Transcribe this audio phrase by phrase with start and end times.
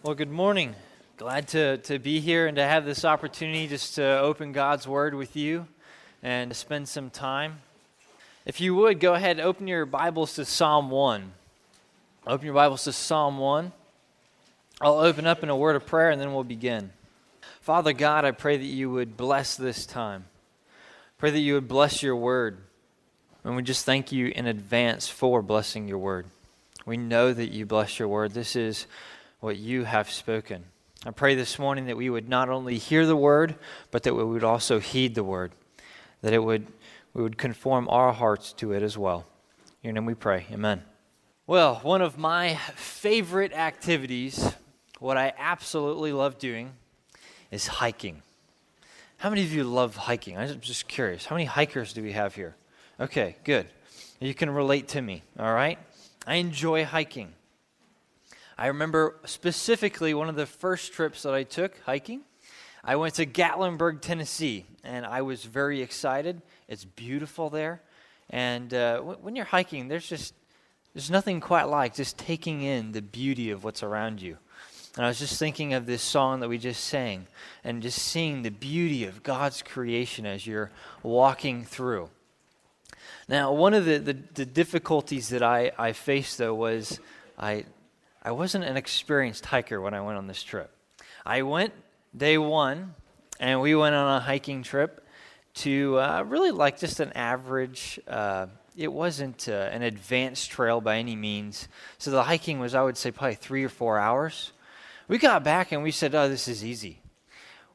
[0.00, 0.76] Well, good morning.
[1.16, 5.12] Glad to, to be here and to have this opportunity just to open God's Word
[5.12, 5.66] with you
[6.22, 7.58] and to spend some time.
[8.46, 11.32] If you would, go ahead and open your Bibles to Psalm 1.
[12.28, 13.72] Open your Bibles to Psalm 1.
[14.80, 16.92] I'll open up in a word of prayer and then we'll begin.
[17.60, 20.26] Father God, I pray that you would bless this time.
[21.18, 22.58] Pray that you would bless your word.
[23.42, 26.26] And we just thank you in advance for blessing your word.
[26.86, 28.32] We know that you bless your word.
[28.32, 28.86] This is
[29.40, 30.64] what you have spoken.
[31.06, 33.54] I pray this morning that we would not only hear the word,
[33.90, 35.52] but that we would also heed the word,
[36.22, 36.66] that it would,
[37.14, 39.24] we would conform our hearts to it as well.
[39.82, 40.46] In your name we pray.
[40.52, 40.82] Amen.
[41.46, 44.54] Well, one of my favorite activities,
[44.98, 46.72] what I absolutely love doing,
[47.50, 48.22] is hiking.
[49.18, 50.36] How many of you love hiking?
[50.36, 51.26] I'm just curious.
[51.26, 52.56] How many hikers do we have here?
[53.00, 53.66] Okay, good.
[54.20, 55.78] You can relate to me, all right?
[56.26, 57.32] I enjoy hiking.
[58.60, 62.22] I remember specifically one of the first trips that I took hiking.
[62.82, 66.42] I went to Gatlinburg, Tennessee, and I was very excited.
[66.66, 67.82] It's beautiful there.
[68.30, 70.34] And uh, when you're hiking, there's just
[70.92, 74.38] there's nothing quite like just taking in the beauty of what's around you.
[74.96, 77.28] And I was just thinking of this song that we just sang
[77.62, 80.72] and just seeing the beauty of God's creation as you're
[81.04, 82.10] walking through.
[83.28, 86.98] Now, one of the, the, the difficulties that I, I faced, though, was
[87.38, 87.66] I,
[88.28, 90.70] I wasn't an experienced hiker when I went on this trip.
[91.24, 91.72] I went
[92.14, 92.94] day one,
[93.40, 95.02] and we went on a hiking trip
[95.54, 97.98] to uh, really like just an average.
[98.06, 101.68] Uh, it wasn't uh, an advanced trail by any means.
[101.96, 104.52] So the hiking was, I would say, probably three or four hours.
[105.08, 107.00] We got back and we said, "Oh, this is easy."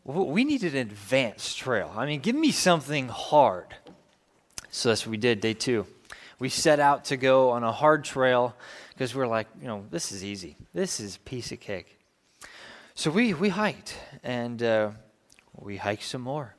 [0.03, 1.91] We needed an advanced trail.
[1.97, 3.73] I mean, give me something hard.
[4.69, 5.41] So that's what we did.
[5.41, 5.87] Day two,
[6.37, 8.55] we set out to go on a hard trail
[8.93, 10.55] because we're like, you know, this is easy.
[10.73, 11.99] This is piece of cake.
[12.95, 14.91] So we, we hiked and uh,
[15.55, 16.55] we hiked some more.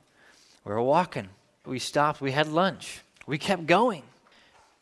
[0.65, 1.29] We were walking.
[1.65, 2.21] We stopped.
[2.21, 3.01] We had lunch.
[3.25, 4.03] We kept going.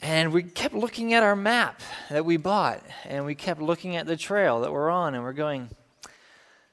[0.02, 2.82] And we kept looking at our map that we bought.
[3.06, 5.14] And we kept looking at the trail that we're on.
[5.14, 5.70] And we're going,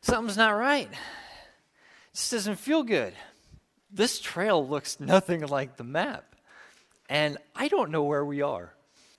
[0.01, 0.89] something's not right.
[2.13, 3.13] This doesn't feel good.
[3.93, 6.35] This trail looks nothing like the map.
[7.09, 8.73] And I don't know where we are.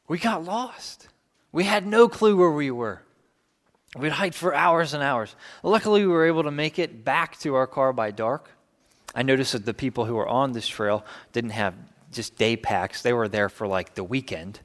[0.08, 1.08] We got lost.
[1.52, 3.02] We had no clue where we were.
[3.98, 5.36] We'd hike for hours and hours.
[5.64, 8.50] Luckily, we were able to make it back to our car by dark.
[9.14, 11.76] I noticed that the people who were on this trail didn't have
[12.12, 14.60] just day packs, they were there for like the weekend.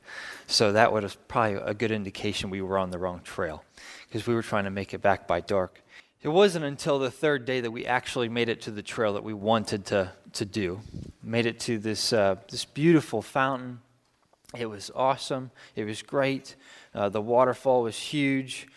[0.47, 3.64] So that was probably a good indication we were on the wrong trail
[4.06, 5.80] because we were trying to make it back by dark.
[6.22, 9.24] It wasn't until the third day that we actually made it to the trail that
[9.24, 10.80] we wanted to, to do.
[11.22, 13.80] Made it to this, uh, this beautiful fountain.
[14.55, 15.51] It was awesome.
[15.75, 16.55] It was great.
[16.95, 18.69] Uh, the waterfall was huge,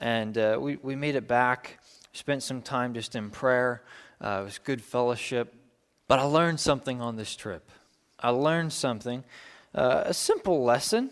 [0.00, 1.78] and uh, we, we made it back,
[2.12, 3.82] spent some time just in prayer.
[4.20, 5.54] Uh, it was good fellowship.
[6.06, 7.70] But I learned something on this trip.
[8.18, 9.22] I learned something,
[9.74, 11.10] uh, a simple lesson,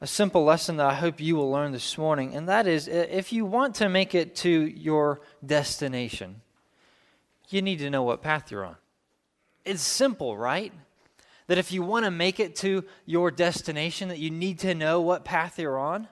[0.00, 3.32] a simple lesson that I hope you will learn this morning, and that is if
[3.32, 6.42] you want to make it to your destination,
[7.48, 8.76] you need to know what path you're on.
[9.64, 10.72] It's simple, right?
[11.48, 15.00] That if you want to make it to your destination that you need to know
[15.00, 16.06] what path you're on.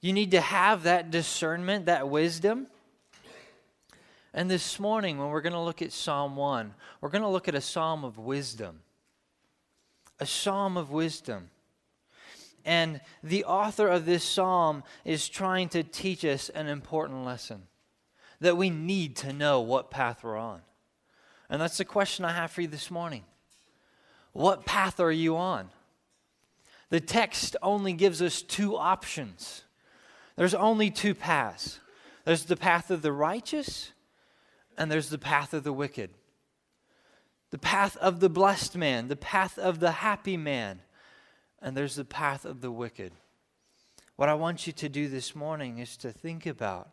[0.00, 2.68] You need to have that discernment that wisdom.
[4.34, 7.48] And this morning when we're going to look at psalm 1 we're going to look
[7.48, 8.80] at a psalm of wisdom.
[10.20, 11.48] A psalm of wisdom.
[12.66, 17.62] And the author of this psalm is trying to teach us an important lesson
[18.40, 20.60] that we need to know what path we're on
[21.54, 23.22] and that's the question I have for you this morning.
[24.32, 25.68] What path are you on?
[26.90, 29.62] The text only gives us two options.
[30.34, 31.78] There's only two paths
[32.24, 33.92] there's the path of the righteous,
[34.76, 36.10] and there's the path of the wicked.
[37.50, 40.80] The path of the blessed man, the path of the happy man,
[41.62, 43.12] and there's the path of the wicked.
[44.16, 46.90] What I want you to do this morning is to think about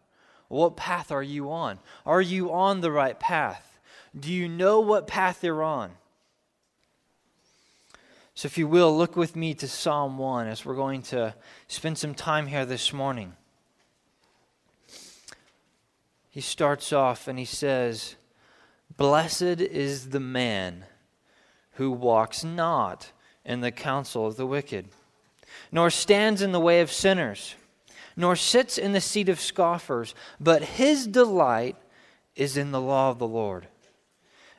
[0.50, 1.80] what path are you on?
[2.06, 3.71] Are you on the right path?
[4.18, 5.92] Do you know what path you're on?
[8.34, 11.36] So, if you will, look with me to Psalm 1 as we're going to
[11.68, 13.34] spend some time here this morning.
[16.30, 18.16] He starts off and he says,
[18.98, 20.86] Blessed is the man
[21.74, 23.12] who walks not
[23.46, 24.88] in the counsel of the wicked,
[25.72, 27.56] nor stands in the way of sinners,
[28.16, 31.76] nor sits in the seat of scoffers, but his delight
[32.36, 33.68] is in the law of the Lord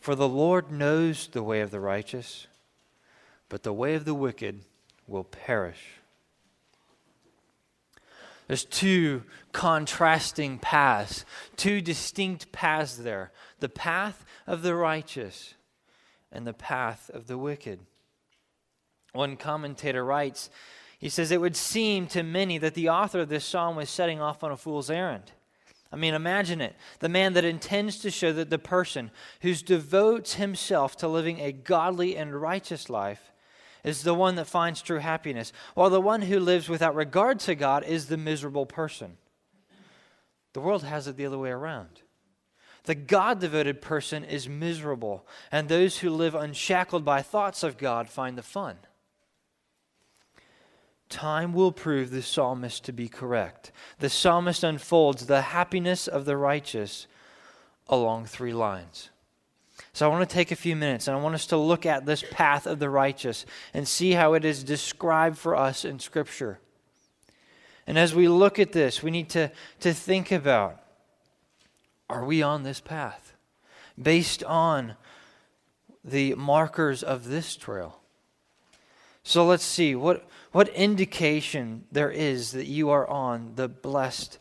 [0.00, 2.46] For the Lord knows the way of the righteous,
[3.48, 4.60] but the way of the wicked
[5.06, 5.98] will perish.
[8.46, 11.24] There's two contrasting paths,
[11.56, 13.30] two distinct paths there
[13.60, 15.54] the path of the righteous
[16.32, 17.80] and the path of the wicked.
[19.12, 20.48] One commentator writes,
[20.98, 24.20] he says, It would seem to many that the author of this psalm was setting
[24.20, 25.32] off on a fool's errand.
[25.90, 26.76] I mean, imagine it.
[26.98, 31.52] The man that intends to show that the person who devotes himself to living a
[31.52, 33.32] godly and righteous life
[33.84, 37.54] is the one that finds true happiness, while the one who lives without regard to
[37.54, 39.16] God is the miserable person.
[40.52, 42.02] The world has it the other way around.
[42.84, 48.08] The God devoted person is miserable, and those who live unshackled by thoughts of God
[48.08, 48.76] find the fun.
[51.08, 53.72] Time will prove the psalmist to be correct.
[53.98, 57.06] The psalmist unfolds the happiness of the righteous
[57.88, 59.10] along three lines.
[59.92, 62.04] So I want to take a few minutes and I want us to look at
[62.04, 66.60] this path of the righteous and see how it is described for us in Scripture.
[67.86, 69.50] And as we look at this, we need to,
[69.80, 70.82] to think about
[72.10, 73.34] are we on this path?
[74.00, 74.94] Based on
[76.04, 77.97] the markers of this trail.
[79.22, 84.38] So let's see what, what indication there is that you are on the blessed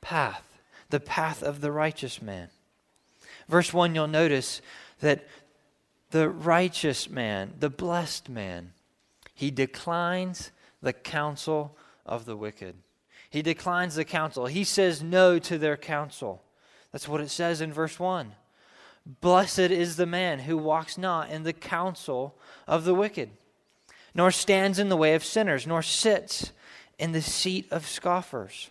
[0.00, 0.58] path,
[0.90, 2.48] the path of the righteous man.
[3.48, 4.60] Verse 1, you'll notice
[5.00, 5.26] that
[6.10, 8.72] the righteous man, the blessed man,
[9.34, 11.76] he declines the counsel
[12.06, 12.76] of the wicked.
[13.30, 14.46] He declines the counsel.
[14.46, 16.44] He says no to their counsel.
[16.92, 18.32] That's what it says in verse 1.
[19.20, 23.30] Blessed is the man who walks not in the counsel of the wicked,
[24.14, 26.52] nor stands in the way of sinners, nor sits
[26.98, 28.70] in the seat of scoffers.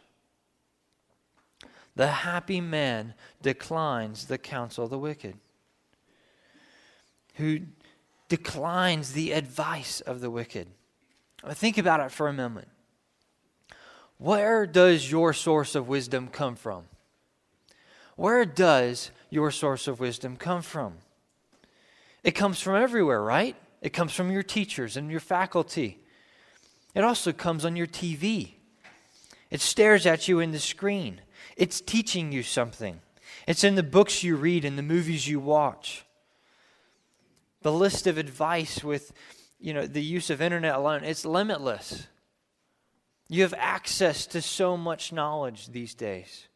[1.95, 5.35] The happy man declines the counsel of the wicked
[7.35, 7.61] who
[8.29, 10.67] declines the advice of the wicked.
[11.51, 12.67] Think about it for a moment.
[14.17, 16.85] Where does your source of wisdom come from?
[18.15, 20.93] Where does your source of wisdom come from?
[22.23, 23.55] It comes from everywhere, right?
[23.83, 25.99] It comes from your teachers and your faculty.
[26.95, 28.53] It also comes on your TV.
[29.51, 31.21] It stares at you in the screen.
[31.55, 33.01] It's teaching you something.
[33.47, 36.05] It's in the books you read and the movies you watch
[37.63, 39.11] the list of advice with
[39.59, 42.07] you know the use of internet alone it's limitless
[43.29, 46.47] you have access to so much knowledge these days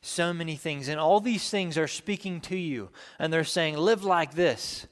[0.00, 2.88] so many things and all these things are speaking to you
[3.18, 4.86] and they're saying live like this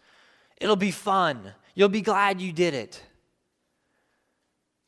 [0.58, 3.00] it'll be fun you'll be glad you did it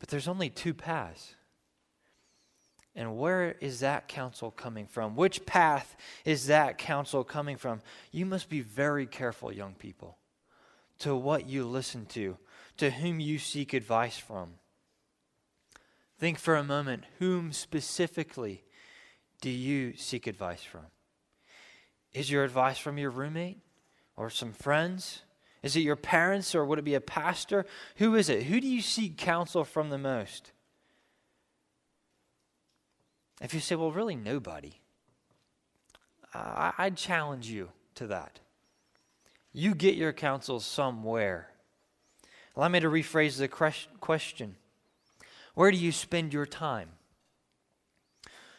[0.00, 1.36] but there's only two paths
[2.98, 5.14] and where is that counsel coming from?
[5.14, 7.80] Which path is that counsel coming from?
[8.10, 10.18] You must be very careful, young people
[10.98, 12.36] to what you listen to,
[12.76, 14.54] to whom you seek advice from.
[16.18, 18.64] Think for a moment whom specifically
[19.40, 20.86] do you seek advice from?
[22.12, 23.58] Is your advice from your roommate
[24.16, 25.22] or some friends?
[25.62, 27.66] Is it your parents or would it be a pastor?
[27.96, 28.44] Who is it?
[28.44, 30.52] Who do you seek counsel from the most?
[33.40, 34.74] If you say, well, really nobody,
[36.34, 38.40] I'd challenge you to that.
[39.52, 41.50] You get your counsel somewhere.
[42.56, 44.56] Allow me to rephrase the question
[45.54, 46.90] Where do you spend your time?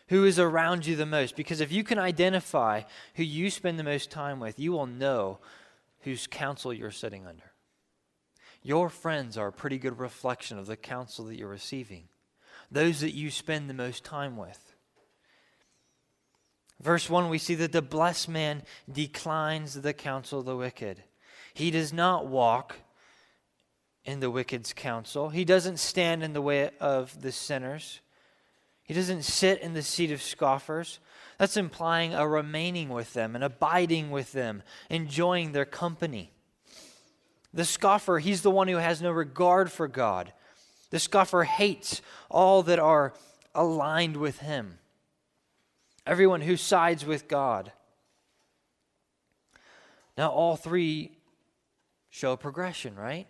[0.07, 1.35] Who is around you the most?
[1.35, 2.81] Because if you can identify
[3.13, 5.37] who you spend the most time with, you will know
[6.01, 7.51] whose counsel you're sitting under.
[8.61, 12.09] Your friends are a pretty good reflection of the counsel that you're receiving,
[12.69, 14.73] those that you spend the most time with.
[16.81, 21.03] Verse 1, we see that the blessed man declines the counsel of the wicked.
[21.53, 22.77] He does not walk
[24.05, 27.99] in the wicked's counsel, he doesn't stand in the way of the sinners,
[28.83, 30.99] he doesn't sit in the seat of scoffers.
[31.39, 36.31] That's implying a remaining with them and abiding with them, enjoying their company.
[37.51, 40.31] The scoffer, he's the one who has no regard for God.
[40.91, 43.13] The scoffer hates all that are
[43.55, 44.77] aligned with him
[46.05, 47.71] everyone who sides with God.
[50.17, 51.11] Now, all three
[52.09, 53.27] show progression, right?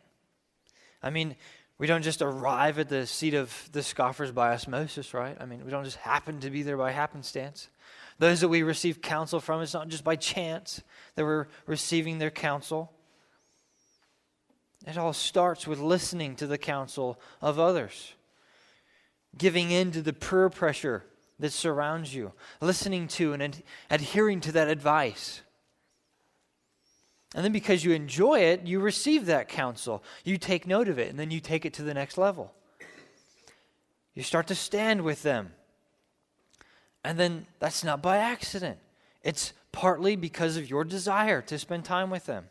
[1.03, 1.35] I mean,
[1.79, 5.37] We don't just arrive at the seat of the scoffers by osmosis, right?
[5.39, 7.69] I mean, we don't just happen to be there by happenstance.
[8.19, 10.81] Those that we receive counsel from, it's not just by chance
[11.15, 12.91] that we're receiving their counsel.
[14.85, 18.13] It all starts with listening to the counsel of others,
[19.37, 21.05] giving in to the peer pressure
[21.39, 25.41] that surrounds you, listening to and ad- adhering to that advice.
[27.35, 30.03] And then because you enjoy it, you receive that counsel.
[30.25, 32.53] You take note of it, and then you take it to the next level.
[34.13, 35.53] You start to stand with them.
[37.03, 38.77] And then that's not by accident,
[39.23, 42.45] it's partly because of your desire to spend time with them.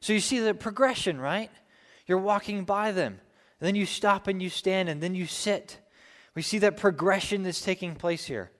[0.00, 1.50] So you see the progression, right?
[2.06, 3.20] You're walking by them,
[3.60, 5.78] and then you stop and you stand, and then you sit.
[6.34, 8.50] We see that progression that's taking place here.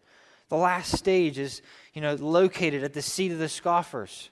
[0.48, 1.62] The last stage is,
[1.92, 4.30] you know, located at the seat of the scoffers.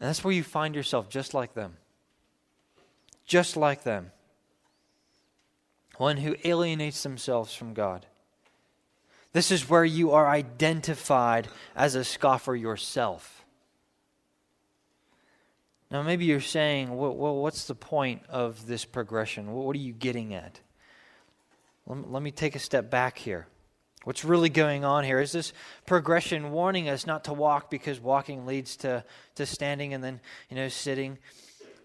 [0.00, 1.76] And that's where you find yourself just like them.
[3.24, 4.12] Just like them.
[5.96, 8.06] One who alienates themselves from God.
[9.36, 13.44] This is where you are identified as a scoffer yourself.
[15.90, 19.52] Now, maybe you're saying, well, what's the point of this progression?
[19.52, 20.58] What are you getting at?
[21.86, 23.46] Let me take a step back here.
[24.04, 25.52] What's really going on here is this
[25.84, 30.56] progression warning us not to walk because walking leads to, to standing and then, you
[30.56, 31.18] know, sitting.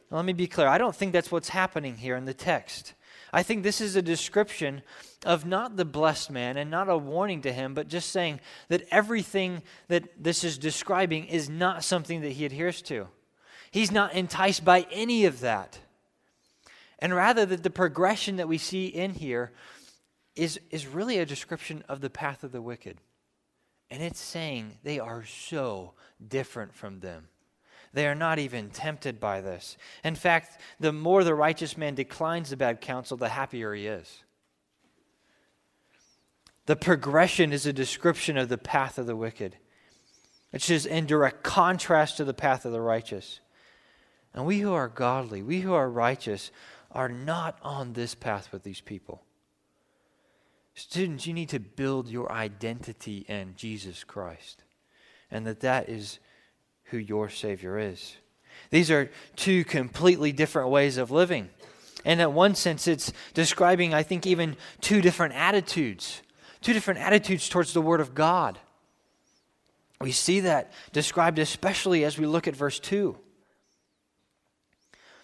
[0.10, 0.70] Let me be clear.
[0.70, 2.94] I don't think that's what's happening here in the text.
[3.34, 4.82] I think this is a description
[5.26, 8.86] of not the blessed man and not a warning to him, but just saying that
[8.92, 13.08] everything that this is describing is not something that he adheres to.
[13.72, 15.80] He's not enticed by any of that.
[17.00, 19.52] And rather, that the progression that we see in here
[20.36, 22.98] is, is really a description of the path of the wicked.
[23.90, 25.94] And it's saying they are so
[26.26, 27.28] different from them.
[27.94, 29.78] They are not even tempted by this.
[30.04, 34.24] In fact, the more the righteous man declines the bad counsel, the happier he is.
[36.68, 39.58] The progression is a description of the path of the wicked,
[40.52, 43.42] which is in direct contrast to the path of the righteous.
[44.34, 46.52] And we who are godly, we who are righteous,
[46.92, 49.24] are not on this path with these people.
[50.74, 54.64] Students, you need to build your identity in Jesus Christ,
[55.30, 56.20] and that that is
[56.92, 58.18] who your Savior is.
[58.70, 61.50] These are two completely different ways of living.
[62.06, 66.22] And in one sense, it's describing, I think, even two different attitudes,
[66.62, 68.60] two different attitudes towards the Word of God.
[70.00, 73.18] We see that described especially as we look at verse 2.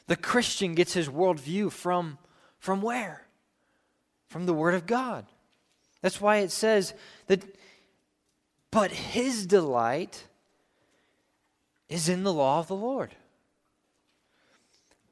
[0.08, 2.18] The Christian gets his worldview from,
[2.60, 3.26] from where?
[4.28, 5.26] From the Word of God.
[6.02, 6.94] That's why it says
[7.26, 7.44] that,
[8.72, 10.27] but his delight
[11.89, 13.15] is in the law of the Lord.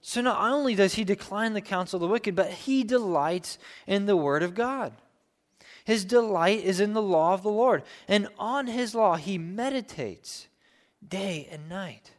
[0.02, 4.06] So not only does he decline the counsel of the wicked, but he delights in
[4.06, 4.94] the word of God.
[5.84, 10.48] His delight is in the law of the Lord, and on his law he meditates
[11.08, 12.12] day and night.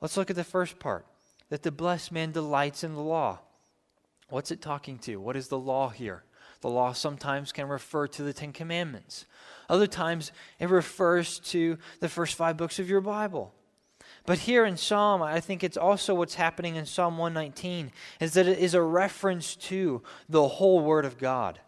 [0.00, 1.06] Let's look at the first part
[1.48, 3.40] that the blessed man delights in the law.
[4.28, 5.16] What's it talking to?
[5.16, 6.24] What is the law here?
[6.60, 9.26] The law sometimes can refer to the Ten Commandments.
[9.68, 13.54] Other times it refers to the first five books of your Bible.
[14.26, 18.46] But here in Psalm, I think it's also what's happening in Psalm 119 is that
[18.46, 21.60] it is a reference to the whole Word of God.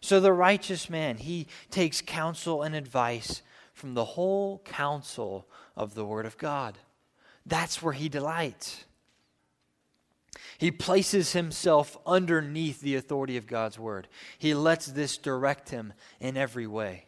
[0.00, 6.04] So the righteous man, he takes counsel and advice from the whole counsel of the
[6.04, 6.78] Word of God.
[7.46, 8.84] That's where he delights.
[10.58, 14.08] He places himself underneath the authority of God's word.
[14.38, 17.06] He lets this direct him in every way.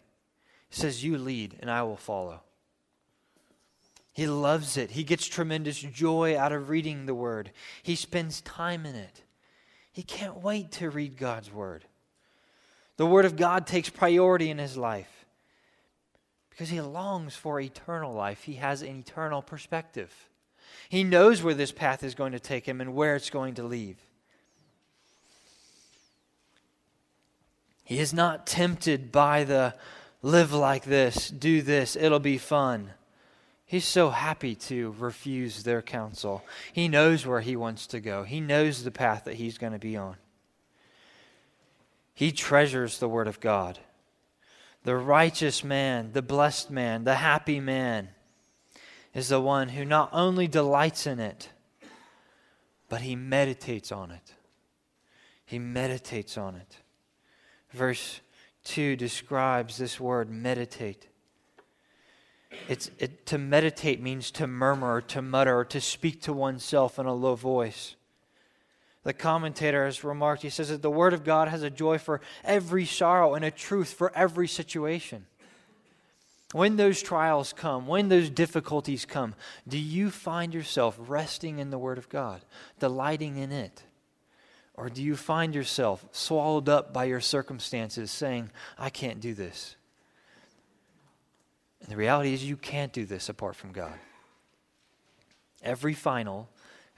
[0.69, 2.43] He says, You lead, and I will follow.
[4.13, 4.93] He loves it.
[4.93, 7.51] He gets tremendous joy out of reading the word.
[7.83, 9.23] He spends time in it.
[9.93, 11.85] He can't wait to read God's word.
[12.97, 15.25] The word of God takes priority in his life
[16.51, 18.45] because he longs for eternal life.
[18.45, 20.29] He has an eternal perspective.
[20.89, 23.63] He knows where this path is going to take him and where it's going to
[23.63, 23.97] lead.
[27.85, 29.75] He is not tempted by the
[30.23, 32.91] live like this, do this, it'll be fun.
[33.67, 36.45] He's so happy to refuse their counsel.
[36.73, 39.79] He knows where he wants to go, he knows the path that he's going to
[39.79, 40.17] be on.
[42.15, 43.79] He treasures the Word of God.
[44.85, 48.11] The righteous man, the blessed man, the happy man
[49.15, 51.49] is the one who not only delights in it,
[52.89, 54.35] but he meditates on it.
[55.45, 56.79] He meditates on it.
[57.73, 58.21] Verse
[58.65, 61.09] 2 describes this word meditate.
[62.69, 67.07] It's, it, to meditate means to murmur, to mutter, or to speak to oneself in
[67.07, 67.95] a low voice.
[69.03, 72.21] The commentator has remarked, he says that the Word of God has a joy for
[72.45, 75.27] every sorrow and a truth for every situation.
[76.53, 79.35] When those trials come, when those difficulties come,
[79.69, 82.45] do you find yourself resting in the Word of God,
[82.81, 83.85] delighting in it?
[84.75, 89.77] Or do you find yourself swallowed up by your circumstances, saying, I can't do this?
[91.83, 93.95] And the reality is, you can't do this apart from God.
[95.63, 96.49] Every final,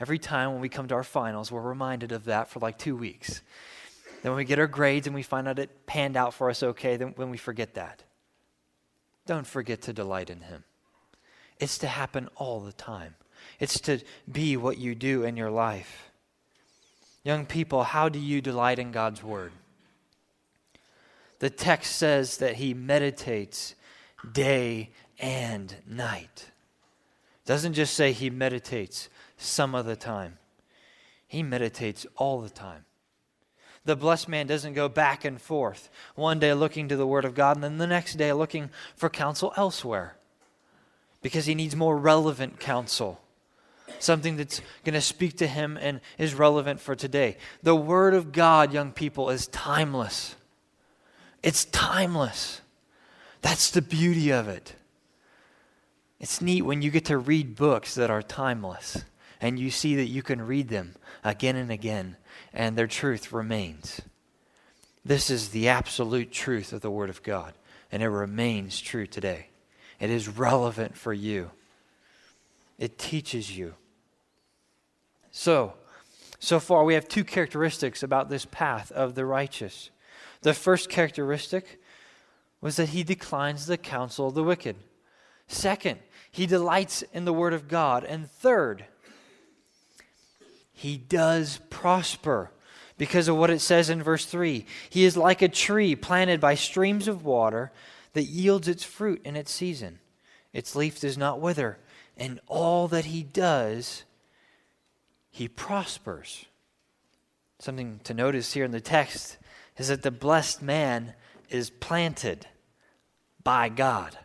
[0.00, 2.96] every time when we come to our finals, we're reminded of that for like two
[2.96, 3.42] weeks.
[4.22, 6.62] Then when we get our grades and we find out it panned out for us
[6.62, 8.02] okay, then when we forget that.
[9.26, 10.64] Don't forget to delight in Him.
[11.58, 13.14] It's to happen all the time,
[13.60, 14.00] it's to
[14.30, 16.10] be what you do in your life.
[17.24, 19.52] Young people, how do you delight in God's Word?
[21.38, 23.74] The text says that He meditates
[24.32, 26.50] day and night.
[27.46, 30.38] Doesn't just say He meditates some of the time,
[31.26, 32.84] He meditates all the time.
[33.84, 37.34] The blessed man doesn't go back and forth, one day looking to the Word of
[37.34, 40.14] God, and then the next day looking for counsel elsewhere,
[41.20, 43.20] because he needs more relevant counsel,
[43.98, 47.36] something that's going to speak to him and is relevant for today.
[47.62, 50.36] The Word of God, young people, is timeless.
[51.42, 52.60] It's timeless.
[53.40, 54.76] That's the beauty of it.
[56.20, 59.04] It's neat when you get to read books that are timeless
[59.40, 62.16] and you see that you can read them again and again
[62.52, 64.00] and their truth remains.
[65.04, 67.54] This is the absolute truth of the Word of God,
[67.90, 69.48] and it remains true today.
[69.98, 71.50] It is relevant for you,
[72.78, 73.74] it teaches you.
[75.30, 75.74] So,
[76.38, 79.90] so far, we have two characteristics about this path of the righteous.
[80.42, 81.80] The first characteristic
[82.60, 84.76] was that he declines the counsel of the wicked.
[85.46, 88.04] Second, he delights in the Word of God.
[88.04, 88.86] And third,
[90.72, 92.50] he does prosper
[92.98, 94.64] because of what it says in verse 3.
[94.88, 97.72] He is like a tree planted by streams of water
[98.12, 99.98] that yields its fruit in its season.
[100.52, 101.78] Its leaf does not wither,
[102.16, 104.04] and all that he does,
[105.30, 106.46] he prospers.
[107.58, 109.38] Something to notice here in the text
[109.78, 111.14] is that the blessed man
[111.48, 112.46] is planted
[113.42, 114.18] by God.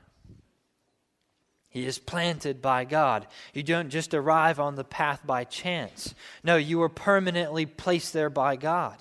[1.78, 3.28] He is planted by God.
[3.54, 6.16] You don't just arrive on the path by chance.
[6.44, 8.98] No, you are permanently placed there by God.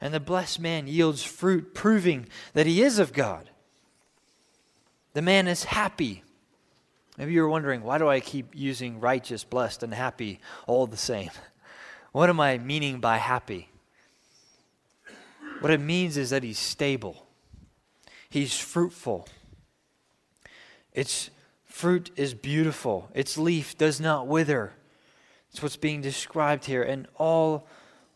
[0.00, 3.50] And the blessed man yields fruit, proving that he is of God.
[5.12, 6.24] The man is happy.
[7.16, 11.30] Maybe you're wondering, why do I keep using righteous, blessed, and happy all the same?
[12.12, 13.68] What am I meaning by happy?
[15.60, 17.28] What it means is that he's stable,
[18.28, 19.28] he's fruitful.
[20.92, 21.30] It's
[21.70, 24.72] Fruit is beautiful, its leaf does not wither.
[25.50, 26.82] It's what's being described here.
[26.82, 27.66] And all,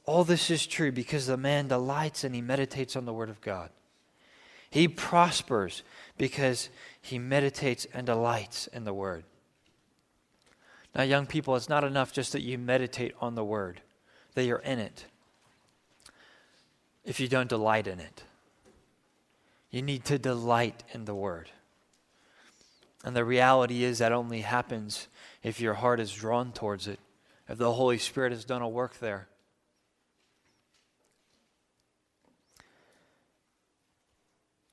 [0.04, 3.40] all this is true because the man delights and he meditates on the Word of
[3.40, 3.70] God.
[4.70, 5.82] He prospers
[6.18, 6.68] because
[7.00, 9.24] he meditates and delights in the Word.
[10.94, 13.80] Now, young people, it's not enough just that you meditate on the Word,
[14.34, 15.06] that you're in it,
[17.04, 18.24] if you don't delight in it.
[19.70, 21.50] You need to delight in the Word.
[23.04, 25.08] And the reality is that only happens
[25.42, 26.98] if your heart is drawn towards it,
[27.48, 29.28] if the Holy Spirit has done a work there.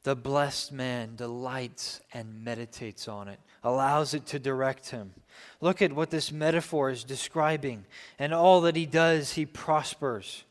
[0.03, 5.13] The blessed man delights and meditates on it, allows it to direct him.
[5.59, 7.85] Look at what this metaphor is describing.
[8.17, 10.43] And all that he does, he prospers.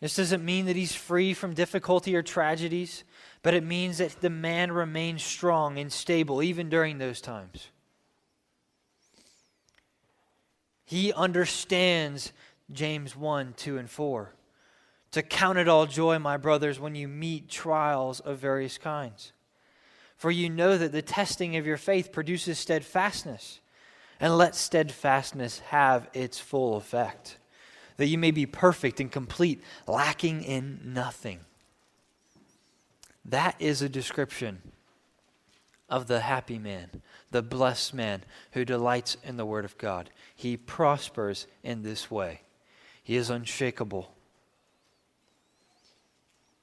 [0.00, 3.04] This doesn't mean that he's free from difficulty or tragedies,
[3.42, 7.68] but it means that the man remains strong and stable even during those times.
[10.84, 12.32] He understands
[12.70, 14.34] James 1, 2, and 4.
[15.12, 19.32] To count it all joy, my brothers, when you meet trials of various kinds.
[20.18, 23.60] For you know that the testing of your faith produces steadfastness,
[24.20, 27.38] and let steadfastness have its full effect
[27.96, 31.40] that you may be perfect and complete, lacking in nothing.
[33.24, 34.60] That is a description
[35.88, 40.10] of the happy man, the blessed man who delights in the Word of God.
[40.34, 42.42] He prospers in this way,
[43.02, 44.12] he is unshakable.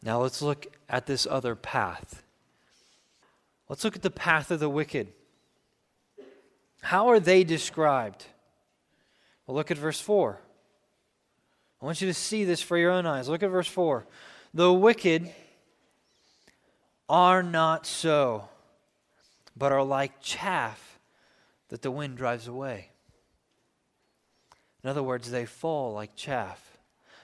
[0.02, 2.24] Now let's look at this other path.
[3.70, 5.08] Let's look at the path of the wicked.
[6.82, 8.26] How are they described?
[9.48, 10.40] Well, look at verse 4.
[11.84, 13.28] I want you to see this for your own eyes.
[13.28, 14.06] Look at verse 4.
[14.54, 15.30] The wicked
[17.10, 18.48] are not so,
[19.58, 20.98] but are like chaff
[21.68, 22.92] that the wind drives away.
[24.82, 26.78] In other words, they fall like chaff.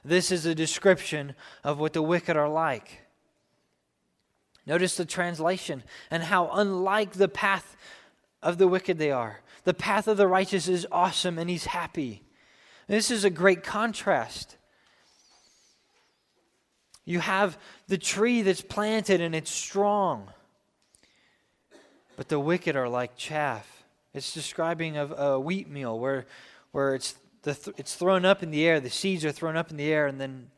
[0.04, 3.00] This is a description of what the wicked are like.
[4.66, 7.78] Notice the translation and how unlike the path
[8.44, 9.40] of the wicked they are.
[9.64, 12.24] The path of the righteous is awesome and he's happy.
[12.90, 14.58] This is a great contrast.
[17.06, 17.56] You have
[17.88, 20.32] the tree that's planted and it's strong.
[22.18, 23.84] But the wicked are like chaff.
[24.12, 26.26] It's describing of a wheat meal where,
[26.72, 29.70] where it's, the th- it's thrown up in the air, the seeds are thrown up
[29.70, 30.50] in the air, and then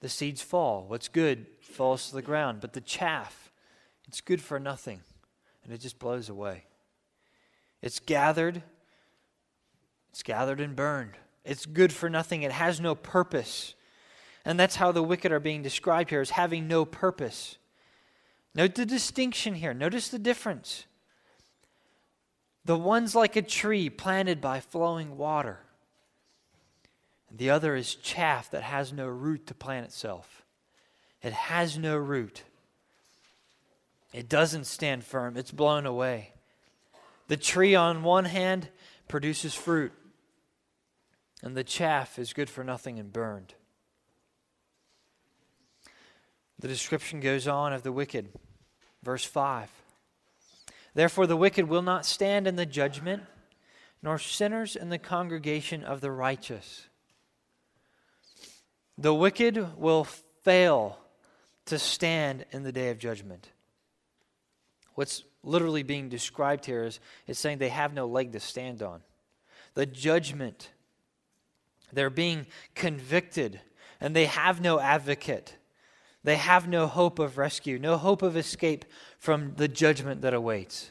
[0.00, 0.86] the seeds fall.
[0.88, 2.62] What's good falls to the ground.
[2.62, 3.52] But the chaff,
[4.06, 5.02] it's good for nothing,
[5.64, 6.64] and it just blows away.
[7.82, 8.62] It's gathered,
[10.10, 11.18] it's gathered and burned.
[11.48, 12.42] It's good for nothing.
[12.42, 13.74] It has no purpose.
[14.44, 17.56] And that's how the wicked are being described here as having no purpose.
[18.54, 19.72] Note the distinction here.
[19.72, 20.84] Notice the difference.
[22.66, 25.60] The one's like a tree planted by flowing water.
[27.34, 30.44] The other is chaff that has no root to plant itself.
[31.22, 32.42] It has no root.
[34.12, 36.32] It doesn't stand firm, it's blown away.
[37.28, 38.68] The tree, on one hand,
[39.08, 39.92] produces fruit,
[41.42, 43.54] and the chaff is good for nothing and burned.
[46.58, 48.30] The description goes on of the wicked.
[49.02, 49.70] Verse 5
[50.94, 53.22] Therefore, the wicked will not stand in the judgment,
[54.02, 56.88] nor sinners in the congregation of the righteous.
[58.96, 60.04] The wicked will
[60.42, 60.98] fail
[61.66, 63.50] to stand in the day of judgment.
[64.94, 66.98] What's literally being described here is
[67.28, 69.02] it's saying they have no leg to stand on.
[69.74, 70.70] The judgment,
[71.92, 73.60] they're being convicted,
[74.00, 75.56] and they have no advocate.
[76.24, 78.84] They have no hope of rescue, no hope of escape
[79.18, 80.90] from the judgment that awaits.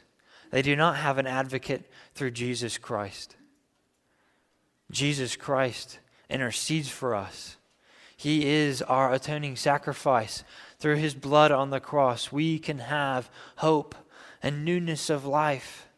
[0.50, 3.36] They do not have an advocate through Jesus Christ.
[4.90, 5.98] Jesus Christ
[6.30, 7.56] intercedes for us.
[8.16, 10.42] He is our atoning sacrifice.
[10.78, 13.94] Through his blood on the cross, we can have hope
[14.42, 15.88] and newness of life.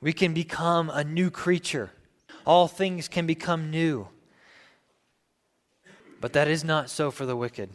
[0.00, 1.90] We can become a new creature.
[2.46, 4.08] All things can become new.
[6.20, 7.70] But that is not so for the wicked.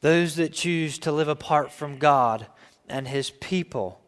[0.00, 2.46] Those that choose to live apart from God
[2.88, 4.00] and His people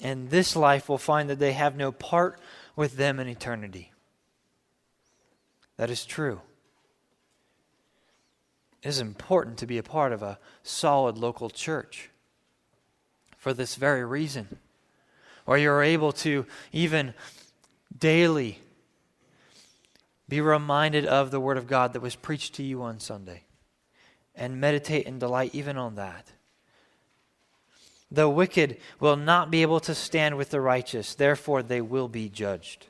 [0.00, 2.40] in this life will find that they have no part
[2.74, 3.92] with them in eternity.
[5.76, 6.40] That is true.
[8.82, 12.10] It is important to be a part of a solid local church
[13.36, 14.58] for this very reason,
[15.46, 17.14] where you're able to even
[17.98, 18.58] daily
[20.28, 23.44] be reminded of the Word of God that was preached to you on Sunday
[24.34, 26.32] and meditate and delight even on that.
[28.10, 32.28] The wicked will not be able to stand with the righteous, therefore, they will be
[32.28, 32.86] judged.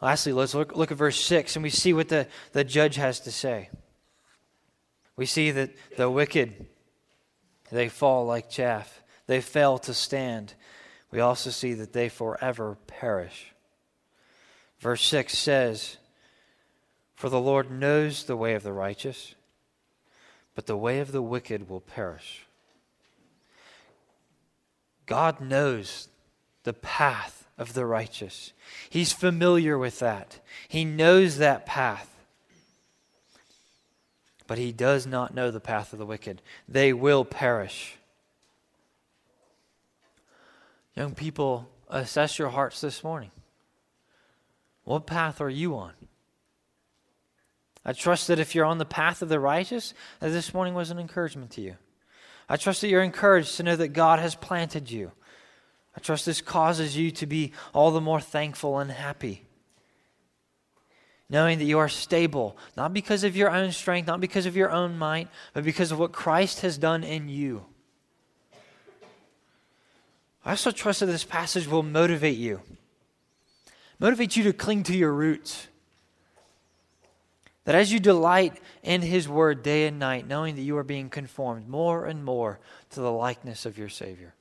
[0.00, 3.20] Lastly, let's look, look at verse 6 and we see what the, the judge has
[3.20, 3.68] to say.
[5.16, 6.66] We see that the wicked,
[7.70, 10.54] they fall like chaff, they fail to stand.
[11.12, 13.52] We also see that they forever perish.
[14.80, 15.98] Verse 6 says,
[17.14, 19.36] For the Lord knows the way of the righteous,
[20.56, 22.44] but the way of the wicked will perish.
[25.06, 26.08] God knows
[26.64, 28.52] the path of the righteous.
[28.88, 30.40] He's familiar with that.
[30.66, 32.08] He knows that path.
[34.48, 36.42] But he does not know the path of the wicked.
[36.68, 37.96] They will perish.
[40.96, 43.30] Young people, assess your hearts this morning.
[44.84, 45.92] What path are you on?
[47.84, 50.90] I trust that if you're on the path of the righteous, that this morning was
[50.90, 51.76] an encouragement to you.
[52.48, 55.12] I trust that you're encouraged to know that God has planted you.
[55.96, 59.46] I trust this causes you to be all the more thankful and happy.
[61.28, 64.70] Knowing that you are stable, not because of your own strength, not because of your
[64.70, 67.64] own might, but because of what Christ has done in you.
[70.44, 72.60] I also trust that this passage will motivate you.
[73.98, 75.68] Motivate you to cling to your roots.
[77.64, 81.10] That as you delight in His Word day and night, knowing that you are being
[81.10, 82.58] conformed more and more
[82.90, 84.34] to the likeness of your Savior.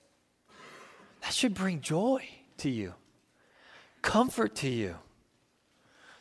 [1.22, 2.28] That should bring joy
[2.60, 2.94] to you,
[4.02, 4.96] comfort to you.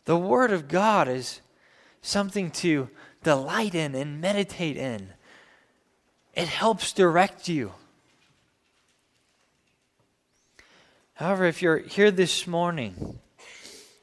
[0.07, 1.41] The Word of God is
[2.03, 2.91] something to
[3.23, 5.11] delight in and meditate in,
[6.35, 7.73] it helps direct you.
[11.19, 13.19] However, if you're here this morning,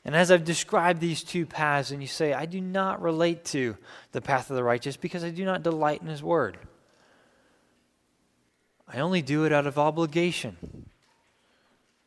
[0.03, 3.77] and as I've described these two paths, and you say, I do not relate to
[4.11, 6.57] the path of the righteous because I do not delight in His Word.
[8.85, 10.89] I only do it out of obligation.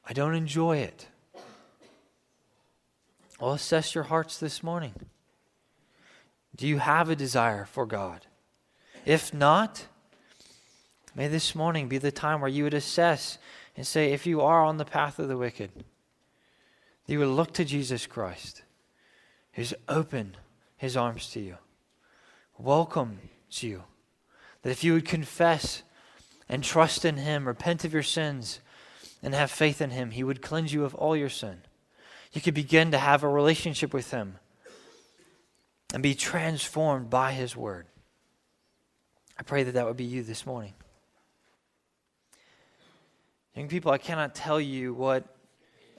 [0.06, 1.06] I don't enjoy it.
[3.40, 4.92] Well, assess your hearts this morning.
[6.54, 8.26] Do you have a desire for God?
[9.06, 9.86] If not,
[11.14, 13.38] may this morning be the time where you would assess
[13.78, 15.70] and say, if you are on the path of the wicked,
[17.06, 18.64] you would look to Jesus Christ,
[19.52, 20.36] who's open
[20.76, 21.58] his arms to you,
[22.58, 23.84] welcomes you.
[24.62, 25.84] That if you would confess
[26.48, 28.58] and trust in him, repent of your sins,
[29.22, 31.58] and have faith in him, he would cleanse you of all your sin.
[32.32, 34.38] You could begin to have a relationship with him
[35.94, 37.86] and be transformed by his word.
[39.38, 40.74] I pray that that would be you this morning.
[43.58, 45.24] Young people, I cannot tell you what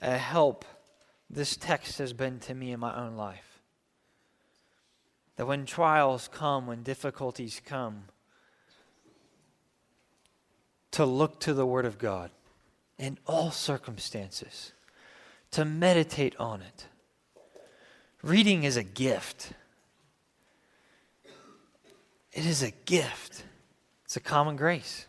[0.00, 0.64] a help
[1.28, 3.60] this text has been to me in my own life.
[5.36, 8.04] That when trials come, when difficulties come,
[10.92, 12.30] to look to the Word of God
[12.98, 14.72] in all circumstances,
[15.50, 16.86] to meditate on it.
[18.22, 19.52] Reading is a gift.
[22.32, 23.44] It is a gift.
[24.06, 25.04] It's a common grace.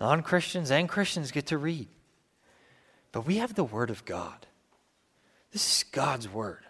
[0.00, 1.88] Non Christians and Christians get to read.
[3.12, 4.46] But we have the Word of God.
[5.52, 6.64] This is God's Word.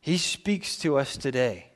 [0.00, 1.70] He speaks to us today.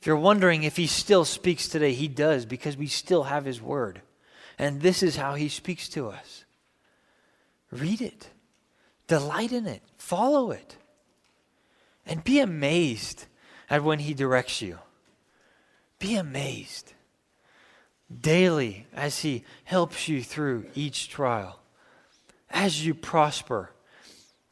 [0.00, 3.60] If you're wondering if He still speaks today, He does because we still have His
[3.60, 4.02] Word.
[4.58, 6.44] And this is how He speaks to us.
[7.70, 8.30] Read it,
[9.06, 10.76] delight in it, follow it,
[12.04, 13.26] and be amazed
[13.68, 14.78] at when He directs you.
[16.00, 16.94] Be amazed
[18.20, 21.60] daily as He helps you through each trial,
[22.50, 23.70] as you prosper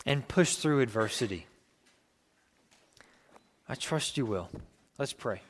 [0.06, 1.46] and push through adversity.
[3.68, 4.48] I trust you will.
[4.98, 5.42] Let's pray.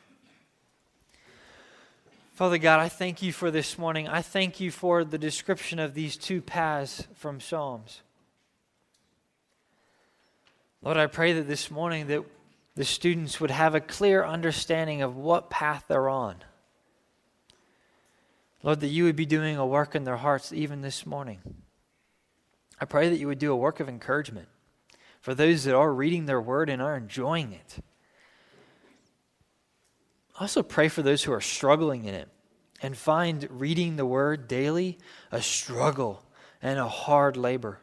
[2.34, 4.08] Father God, I thank you for this morning.
[4.08, 8.02] I thank you for the description of these two paths from Psalms.
[10.82, 12.24] Lord, I pray that this morning that
[12.76, 16.36] the students would have a clear understanding of what path they're on.
[18.62, 21.38] Lord, that you would be doing a work in their hearts even this morning.
[22.80, 24.48] I pray that you would do a work of encouragement
[25.20, 27.78] for those that are reading their word and are enjoying it.
[30.38, 32.28] Also pray for those who are struggling in it
[32.80, 34.98] and find reading the word daily
[35.32, 36.24] a struggle
[36.62, 37.80] and a hard labor.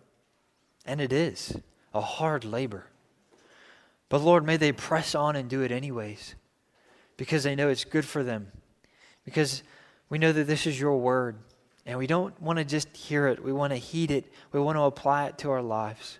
[0.85, 1.57] And it is
[1.93, 2.85] a hard labor.
[4.07, 6.35] But Lord, may they press on and do it anyways
[7.17, 8.51] because they know it's good for them.
[9.25, 9.63] Because
[10.09, 11.37] we know that this is your word
[11.85, 14.77] and we don't want to just hear it, we want to heed it, we want
[14.77, 16.19] to apply it to our lives.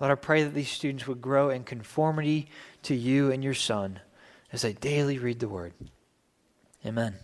[0.00, 2.48] Lord, I pray that these students would grow in conformity
[2.82, 4.00] to you and your Son
[4.52, 5.72] as they daily read the word.
[6.84, 7.14] Amen.